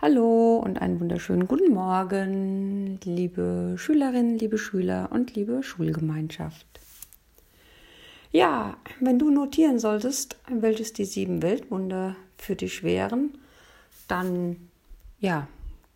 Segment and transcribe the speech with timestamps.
[0.00, 6.64] Hallo und einen wunderschönen guten Morgen, liebe Schülerinnen, liebe Schüler und liebe Schulgemeinschaft.
[8.30, 13.38] Ja, wenn du notieren solltest, welches die sieben Weltwunder für dich wären,
[14.06, 14.68] dann
[15.18, 15.48] ja,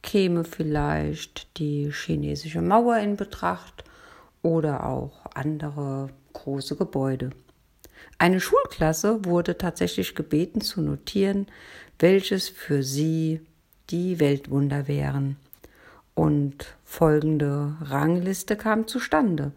[0.00, 3.82] käme vielleicht die chinesische Mauer in Betracht
[4.42, 7.30] oder auch andere große Gebäude.
[8.18, 11.48] Eine Schulklasse wurde tatsächlich gebeten zu notieren,
[11.98, 13.40] welches für sie
[13.90, 15.36] die Weltwunder wären.
[16.14, 19.52] Und folgende Rangliste kam zustande.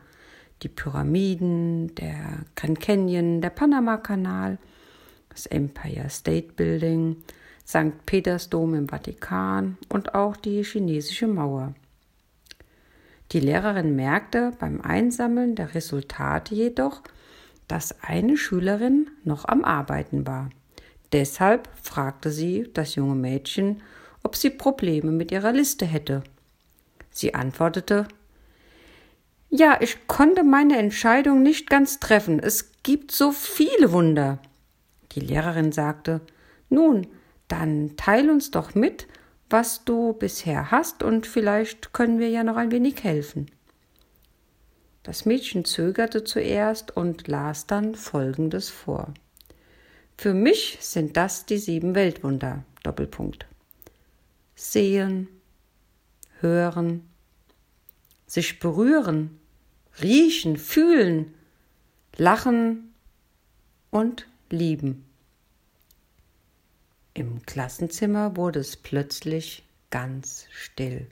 [0.61, 4.59] Die Pyramiden, der Grand Canyon, der Panama-Kanal,
[5.29, 7.17] das Empire State Building,
[7.67, 8.05] St.
[8.05, 11.73] Petersdom im Vatikan und auch die chinesische Mauer.
[13.31, 17.01] Die Lehrerin merkte beim Einsammeln der Resultate jedoch,
[17.67, 20.49] dass eine Schülerin noch am Arbeiten war.
[21.13, 23.81] Deshalb fragte sie das junge Mädchen,
[24.23, 26.23] ob sie Probleme mit ihrer Liste hätte.
[27.09, 28.07] Sie antwortete
[29.49, 32.39] Ja, ich konnte meine Entscheidung nicht ganz treffen.
[32.39, 34.39] Es gibt so viele Wunder.
[35.13, 36.21] Die Lehrerin sagte
[36.69, 37.07] Nun,
[37.47, 39.07] dann teil uns doch mit,
[39.49, 43.47] was du bisher hast, und vielleicht können wir ja noch ein wenig helfen.
[45.03, 49.13] Das Mädchen zögerte zuerst und las dann Folgendes vor.
[50.17, 52.63] Für mich sind das die sieben Weltwunder.
[52.83, 53.50] Doppelpunkt
[54.61, 55.27] sehen,
[56.39, 57.09] hören,
[58.27, 59.39] sich berühren,
[60.01, 61.33] riechen, fühlen,
[62.15, 62.93] lachen
[63.89, 65.05] und lieben.
[67.13, 71.07] Im Klassenzimmer wurde es plötzlich ganz still.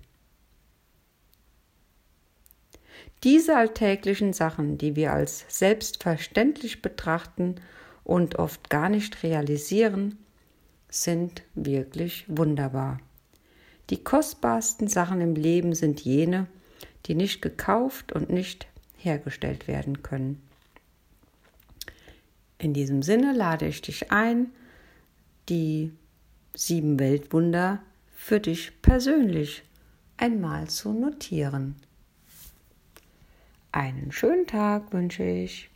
[3.23, 7.55] Diese alltäglichen Sachen, die wir als selbstverständlich betrachten
[8.03, 10.17] und oft gar nicht realisieren,
[10.89, 13.01] sind wirklich wunderbar.
[13.89, 16.47] Die kostbarsten Sachen im Leben sind jene,
[17.05, 20.41] die nicht gekauft und nicht hergestellt werden können.
[22.57, 24.51] In diesem Sinne lade ich dich ein,
[25.47, 25.91] die
[26.53, 27.81] sieben Weltwunder
[28.13, 29.63] für dich persönlich
[30.17, 31.75] einmal zu notieren.
[33.71, 35.68] Einen schönen Tag wünsche ich.